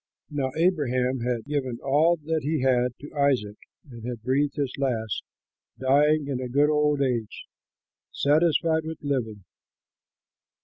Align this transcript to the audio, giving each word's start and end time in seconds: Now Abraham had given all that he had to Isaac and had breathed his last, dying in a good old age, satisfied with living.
Now 0.31 0.49
Abraham 0.57 1.19
had 1.19 1.45
given 1.45 1.77
all 1.83 2.17
that 2.23 2.41
he 2.41 2.61
had 2.63 2.97
to 3.01 3.13
Isaac 3.13 3.57
and 3.87 4.03
had 4.03 4.23
breathed 4.23 4.55
his 4.55 4.73
last, 4.79 5.21
dying 5.77 6.25
in 6.27 6.41
a 6.41 6.49
good 6.49 6.71
old 6.71 7.03
age, 7.03 7.45
satisfied 8.11 8.83
with 8.83 8.97
living. 9.03 9.43